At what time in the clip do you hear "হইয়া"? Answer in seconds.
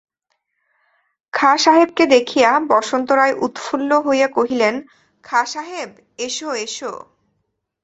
4.07-4.27